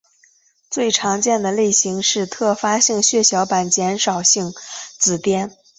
[0.67, 4.51] 最常见的类型是特发性血小板减少性
[4.97, 5.51] 紫癜。